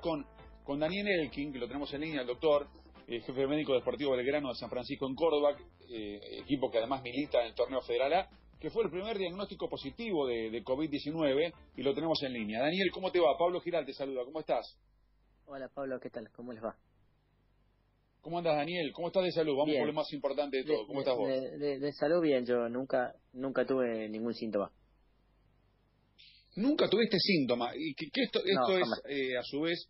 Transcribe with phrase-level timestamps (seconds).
[0.00, 0.26] con,
[0.64, 2.66] con Daniel Elkin, que lo tenemos en línea, el doctor,
[3.08, 5.56] eh, jefe médico deportivo Belgrano de San Francisco en Córdoba,
[5.88, 8.28] eh, equipo que además milita en el torneo federal A,
[8.60, 12.60] que fue el primer diagnóstico positivo de, de COVID-19 y lo tenemos en línea.
[12.62, 13.36] Daniel, ¿cómo te va?
[13.38, 14.76] Pablo Giral te saluda, ¿cómo estás?
[15.46, 16.30] Hola Pablo, ¿qué tal?
[16.32, 16.74] ¿Cómo les va?
[18.22, 18.90] ¿Cómo andas, Daniel?
[18.92, 19.52] ¿Cómo estás de salud?
[19.52, 19.82] Vamos Bien.
[19.82, 20.84] por lo más importante de todo.
[20.88, 21.28] ¿Cómo estás vos?
[21.28, 24.72] De, de- de salud bien, yo nunca nunca tuve ningún síntoma.
[26.56, 27.70] Nunca tuviste síntoma.
[27.76, 29.88] Y que, que esto, esto es, eh, a su vez,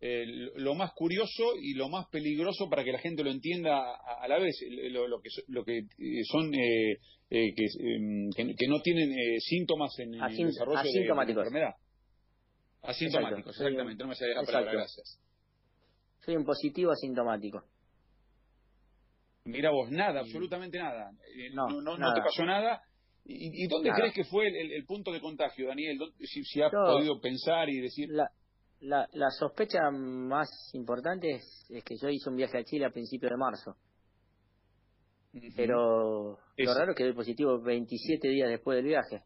[0.00, 0.24] eh,
[0.56, 4.28] lo más curioso y lo más peligroso para que la gente lo entienda a, a
[4.28, 4.56] la vez.
[4.90, 6.98] Lo, lo que, lo que eh, son eh,
[7.30, 11.74] eh, que, em, que, no tienen eh, síntomas en, el desarrollo de- de, la enfermedad.
[12.82, 14.02] Asintomáticos, Exacto, exactamente.
[14.02, 15.20] No me sale la palabra, gracias.
[16.24, 17.64] Soy un positivo asintomático.
[19.44, 21.10] Mira vos, nada, absolutamente nada.
[21.54, 22.14] No, no, no, no nada.
[22.14, 22.82] te pasó nada.
[23.30, 25.98] ¿Y, y dónde crees que fue el, el- el punto de contagio, Daniel?
[25.98, 28.08] ¿Dónde- si, si has podido pensar y decir...
[28.10, 28.30] La,
[28.80, 32.90] la, la sospecha más importante es, es que yo hice un viaje a Chile a
[32.90, 33.76] principios de marzo,
[35.56, 39.22] pero Es- lo raro es que doy positivo 27 días después del viaje.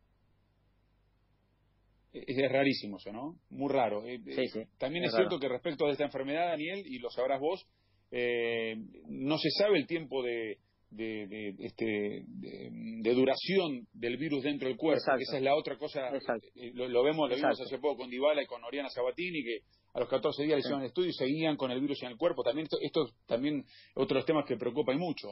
[2.13, 3.37] Es, es rarísimo eso, ¿no?
[3.51, 4.05] Muy raro.
[4.05, 6.99] Eh, Sí, eh, sí, También es es, cierto que respecto de esta enfermedad, Daniel, y
[6.99, 7.65] lo sabrás vos,
[8.11, 8.75] eh,
[9.07, 10.59] no se sabe el tiempo de,
[10.93, 11.85] de, de- este,
[12.27, 12.71] de,
[13.03, 15.01] de duración del virus dentro del cuerpo.
[15.01, 15.23] Exacto.
[15.23, 16.09] Esa es la otra cosa.
[16.55, 19.59] Eh, Lo, lo vemos, lo vimos hace poco con Dybala y con Oriana Sabatini, que
[19.95, 22.43] a los 14 días le hicieron estudio y seguían con el virus en el cuerpo.
[22.43, 25.29] También esto, esto es también otro de los temas que preocupa y mucho.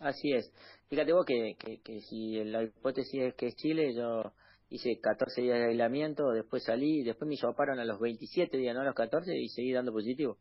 [0.00, 0.52] Así es.
[0.88, 4.32] Fíjate vos que, que, que si la hipótesis es que es Chile, yo
[4.70, 8.82] hice 14 días de aislamiento, después salí, después me hisoparon a los 27 días, no
[8.82, 10.38] a los 14, y seguí dando positivo.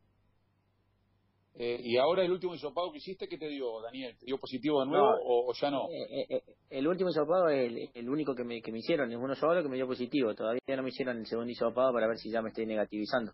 [1.59, 4.15] Eh, y ahora el último hisopado que hiciste, ¿qué te dio, Daniel?
[4.19, 5.89] ¿Te dio positivo de nuevo No, o, o ya no?
[5.89, 9.11] Eh, eh, eh, el último hisopado es el, el único que me, que me hicieron,
[9.11, 10.35] es uno solo que me dio positivo.
[10.35, 13.33] Todavía no me hicieron el segundo hisopado para ver si ya me estoy negativizando.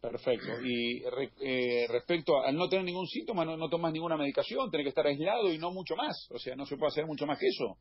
[0.00, 0.46] Perfecto.
[0.62, 4.70] Y re- eh, respecto a, al no tener ningún síntoma, no, no tomas ninguna medicación,
[4.70, 6.16] tenés que estar aislado y no mucho más.
[6.30, 7.76] O sea, no se puede hacer mucho más que eso.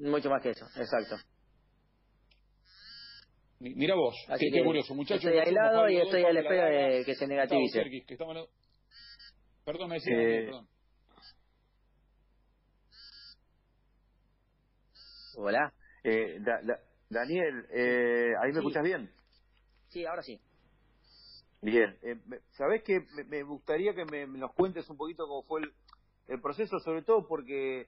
[0.00, 1.16] Mucho más que eso, exacto.
[3.62, 4.92] Mi- Mira vos, qué, que curioso.
[4.92, 7.78] Muchachos, estoy aislado y estoy a la espera de que se negativice.
[7.78, 8.48] Serkis, que estamos
[9.64, 10.68] Perdón, me decía, Eh, perdón.
[15.36, 15.72] Hola.
[16.02, 18.58] Eh, Da- Da- Daniel, eh, ¿ahí me Sí.
[18.58, 19.12] escuchas bien?
[19.90, 20.40] Sí, ahora sí.
[21.60, 21.96] Bien.
[22.02, 22.16] Eh,
[22.50, 25.72] ¿Sabés que me, me gustaría que me, me nos cuentes un poquito cómo fue el,
[26.26, 27.86] el proceso, sobre todo porque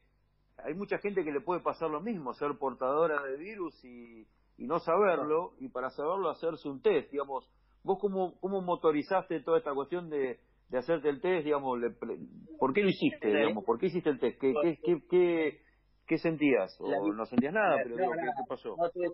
[0.59, 4.25] hay mucha gente que le puede pasar lo mismo, ser portadora de virus y,
[4.57, 7.49] y no saberlo, y para saberlo hacerse un test, digamos.
[7.83, 11.79] ¿Vos cómo, cómo motorizaste toda esta cuestión de, de hacerte el test, digamos?
[11.79, 12.19] le- pre-
[12.59, 13.37] ¿Por qué lo hiciste, Sí.
[13.37, 13.65] digamos?
[13.65, 14.41] ¿Por qué hiciste el test?
[14.41, 15.59] ¿Qué, qué, qué, qué,
[16.07, 16.75] qué sentías?
[16.81, 17.77] ¿O La no sentías nada?
[17.77, 18.77] la- Pero no, digo, ¿qué, qué pasó?
[18.77, 19.09] No tuve.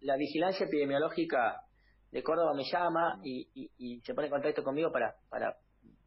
[0.00, 1.62] La vigilancia epidemiológica
[2.10, 5.56] de Córdoba me llama y, y, y se pone en contacto conmigo para, para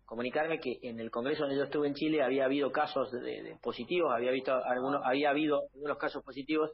[0.05, 3.57] comunicarme que en el congreso donde yo estuve en Chile había habido casos de, de
[3.61, 6.71] positivos, había visto algunos, había habido algunos casos positivos,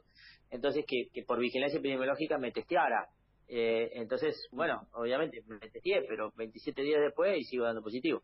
[0.50, 3.08] entonces que, que por vigilancia epidemiológica me testeara.
[3.48, 8.22] Eh, entonces, bueno, obviamente me testeé, pero 27 días después y sigo dando positivo.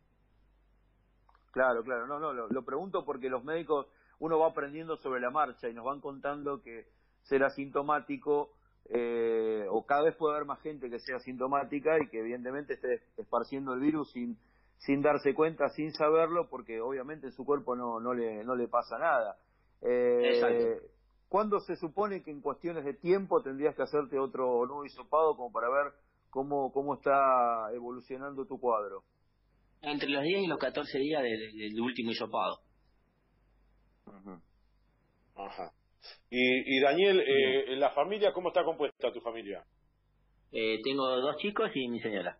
[1.51, 3.87] Claro, claro, no, no, lo, lo pregunto porque los médicos,
[4.19, 6.85] uno va aprendiendo sobre la marcha y nos van contando que
[7.23, 8.51] ser asintomático,
[8.91, 13.03] eh, o cada vez puede haber más gente que sea asintomática y que evidentemente esté
[13.17, 14.37] esparciendo el virus sin,
[14.79, 18.67] sin darse cuenta, sin saberlo, porque obviamente en su cuerpo no, no, le, no le
[18.67, 19.37] pasa nada.
[19.81, 20.87] Eh, Exacto.
[21.27, 25.51] ¿Cuándo se supone que en cuestiones de tiempo tendrías que hacerte otro nuevo hisopado como
[25.51, 25.93] para ver
[26.31, 29.03] cómo, cómo está evolucionando tu cuadro?
[29.81, 32.59] Entre los 10 y los 14 días del, del último hisopado.
[35.35, 35.71] Ajá.
[36.29, 39.63] Y, y Daniel, eh, ¿la familia cómo está compuesta tu familia?
[40.51, 42.37] Eh, tengo dos chicos y mi señora.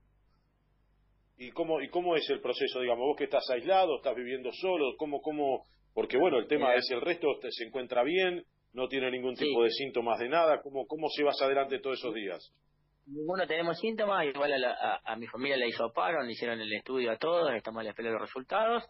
[1.41, 3.07] ¿Y cómo, ¿Y cómo es el proceso, digamos?
[3.07, 4.95] ¿Vos que estás aislado, estás viviendo solo?
[4.97, 5.66] ¿Cómo, cómo?
[5.94, 9.45] Porque bueno, el tema es el resto se encuentra bien, no tiene ningún Sí.
[9.45, 10.61] tipo de síntomas de nada.
[10.61, 12.53] ¿Cómo, ¿Cómo llevas adelante todos esos días?
[13.07, 16.71] Ninguno tenemos síntomas, igual a, la- a, a mi familia la hisoparon, le hicieron el
[16.74, 18.83] estudio a todos, estamos a la espera de los resultados.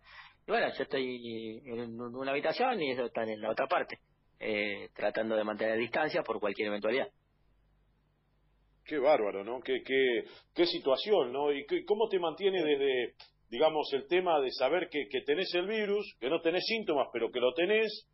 [0.48, 4.00] Y bueno, yo estoy en un- una habitación y ellos están en la otra parte,
[4.40, 7.08] eh, tratando de mantener distancia por cualquier eventualidad.
[8.90, 9.60] Qué bárbaro, ¿no?
[9.62, 10.24] Qué, qué,
[10.56, 11.54] qué situación, ¿no?
[11.54, 13.14] ¿Y qué- cómo te mantiene desde,
[13.48, 17.30] digamos, el tema de saber que, que tenés el virus, que no tenés síntomas, pero
[17.30, 18.08] que lo tenés,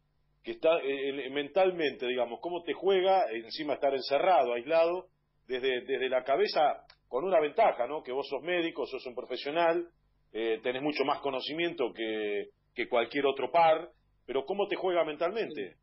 [0.44, 5.06] que está eh, mentalmente, digamos, cómo te juega encima estar encerrado, aislado,
[5.48, 8.04] desde, desde la cabeza, con una ventaja, ¿no?
[8.04, 9.88] Que vos sos médico, sos un profesional,
[10.33, 13.92] eh, tenés mucho más conocimiento que, que cualquier otro par,
[14.25, 15.75] pero ¿cómo te juega mentalmente?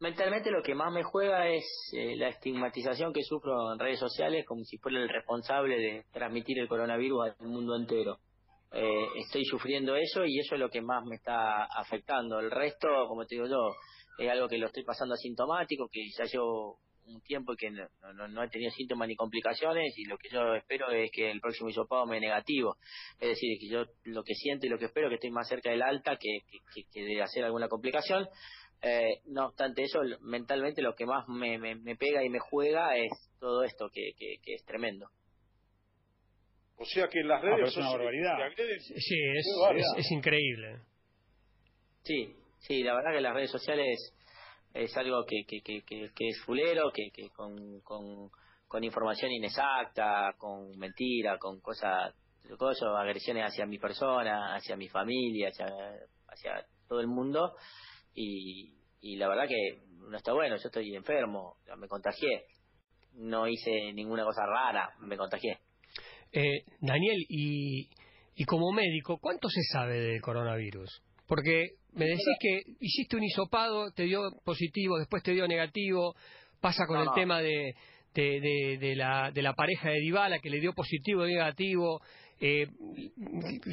[0.00, 4.46] Mentalmente lo que más me juega es eh, la estigmatización que sufro en redes sociales
[4.46, 8.18] como si fuera el responsable de transmitir el coronavirus al mundo entero.
[8.72, 12.40] Eh, estoy sufriendo eso y eso es lo que más me está afectando.
[12.40, 13.74] El resto, como te digo yo,
[14.16, 18.42] es algo que lo estoy pasando asintomático, que ya llevo un tiempo que no, no,
[18.42, 22.06] he tenido síntomas ni complicaciones y lo que yo espero es que el próximo hisopado
[22.06, 22.76] me negativo.
[23.18, 25.48] Es decir, que yo lo que siento y lo que espero es que estoy más
[25.48, 26.38] cerca del alta que,
[26.92, 28.28] que, de hacer alguna complicación.
[28.82, 33.10] Eh, no obstante eso, mentalmente lo que más me, me, pega y me juega es
[33.38, 35.10] todo esto que, que es tremendo.
[36.80, 38.38] O sea que las redes ah, es una barbaridad.
[38.78, 39.16] Sí,
[39.98, 40.80] es, increíble.
[42.02, 44.14] Sí, sí, la verdad que las redes sociales
[44.72, 48.30] es algo que, que, que, que, es fulero, que, que con, con,
[48.66, 52.14] con información inexacta, con mentira, con cosas,
[52.56, 55.66] cosas, agresiones hacia mi persona, hacia mi familia, hacia,
[56.28, 57.56] hacia todo el mundo.
[58.14, 59.78] Y, y la verdad que
[60.08, 62.44] no está bueno, yo estoy enfermo, me contagié.
[63.14, 65.58] No hice ninguna cosa rara, me contagié.
[66.32, 67.88] Eh, Daniel, y,
[68.34, 71.02] y como médico, ¿cuánto se sabe del coronavirus?
[71.26, 76.14] Porque me decís que hiciste un hisopado, te dio positivo, después te dio negativo,
[76.60, 77.74] pasa con el tema de,
[78.14, 82.00] de, de, la, de la pareja de Dybala que le dio positivo y negativo,
[82.40, 82.66] eh,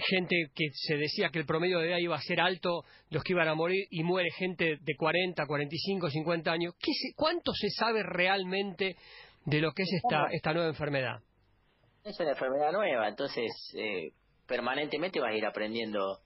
[0.09, 3.33] gente que se decía que el promedio de edad iba a ser alto, los que
[3.33, 6.73] iban a morir, y muere gente de 40, 45, 50 años.
[6.79, 8.95] ¿Qué ¿Cuánto se sabe realmente
[9.45, 11.21] de lo que es esta, esta nueva enfermedad?
[12.07, 14.11] es una enfermedad nueva, entonces eh,
[14.47, 16.19] permanentemente vas a ir aprendiendo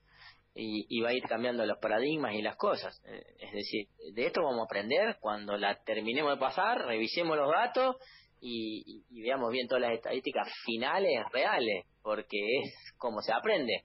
[0.54, 3.00] y, y, va a ir cambiando los paradigmas y las cosas.
[3.06, 7.50] Eh, es decir, de esto vamos a aprender cuando la terminemos de pasar, revisemos los
[7.50, 7.96] datos
[8.40, 13.84] y, veamos bien todas las estadísticas finales reales, porque es como se aprende.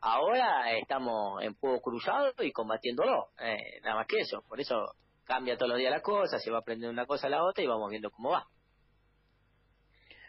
[0.00, 4.42] Ahora estamos en fuego cruzado y combatiéndolo, eh, nada más que eso.
[4.48, 4.76] Por eso
[5.24, 7.66] cambia todos los días la cosa, se va aprendiendo una cosa a la otra y
[7.66, 8.46] vamos viendo cómo va.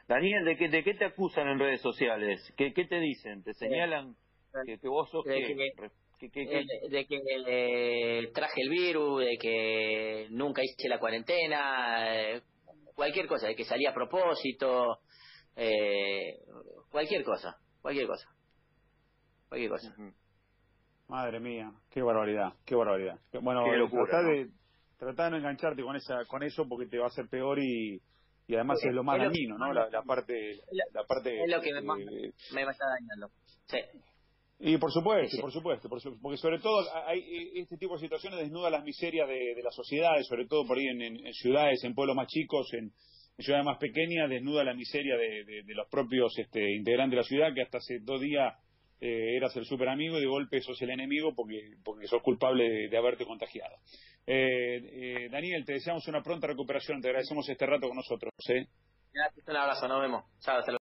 [0.07, 2.41] Daniel, ¿de qué, ¿de qué te acusan en redes sociales?
[2.57, 3.43] ¿Qué, qué te dicen?
[3.43, 4.15] ¿Te señalan
[4.65, 5.41] que, vos sos de
[6.19, 7.17] que, de que
[7.47, 12.41] eh, traje el virus, de que nunca hice la cuarentena, eh,
[12.95, 14.99] cualquier cosa, de que salí a propósito,
[15.55, 16.39] eh,
[16.91, 18.27] cualquier cosa, cualquier cosa,
[19.47, 19.95] cualquier cosa.
[21.07, 23.19] Madre mía, qué barbaridad, qué barbaridad.
[23.41, 24.49] Bueno, trata de
[24.97, 28.01] tratar de no engancharte con esa, con eso porque te va a hacer peor y
[28.49, 29.71] y además es lo más dañino, ¿no?
[29.71, 30.59] La, parte,
[30.91, 33.29] la parte es lo que me, eh, me está dañando.
[33.67, 33.77] Sí.
[34.61, 35.87] Y por supuesto, por supuesto,
[36.21, 40.27] porque sobre todo hay este tipo de situaciones desnuda las miserias de, de las sociedades,
[40.27, 42.91] sobre todo por ahí en, ciudades, en pueblos más chicos, en,
[43.41, 47.53] ciudades más pequeñas, desnuda la miseria de, de, los propios este, integrantes de la ciudad
[47.55, 48.53] que hasta hace dos días
[48.99, 52.89] eh, eras el super amigo y de golpe sos el enemigo porque, porque sos culpable
[52.89, 53.77] de, haberte contagiado.
[54.27, 58.33] Eh, eh, Daniel, te deseamos una pronta recuperación, te agradecemos este rato con nosotros.
[58.49, 58.67] ¿eh?
[59.47, 60.25] Un abrazo, nos vemos.
[60.41, 60.71] Chao, hasta